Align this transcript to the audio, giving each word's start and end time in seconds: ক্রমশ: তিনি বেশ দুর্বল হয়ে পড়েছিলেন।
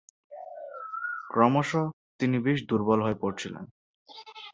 ক্রমশ: 1.29 1.71
তিনি 2.19 2.37
বেশ 2.39 2.59
দুর্বল 2.69 2.99
হয়ে 3.01 3.21
পড়েছিলেন। 3.21 3.65